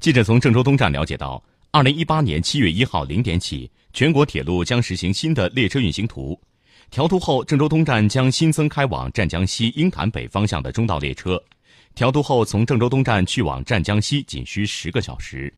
[0.00, 6.40] 记者从郑州东站了解到，二零一八年七月一号零点起，全国铁路将实行新的列车运行图。
[6.90, 11.38] 调图后，郑州东站将新增开往湛江西、鹰潭北方向的中道列车。
[11.94, 15.48] 调图后，从郑州东站去往湛江西仅需十个小时。